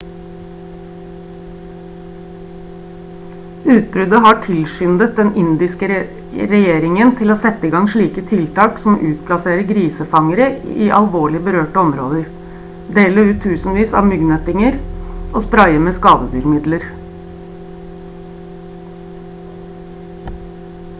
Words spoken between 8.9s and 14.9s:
å utplassere grisefangere i alvorlig berørte områder dele ut tusenvis av myggnettinger